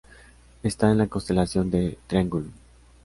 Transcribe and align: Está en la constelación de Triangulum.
Está 0.63 0.89
en 0.89 0.97
la 0.97 1.05
constelación 1.05 1.69
de 1.69 1.99
Triangulum. 2.07 2.49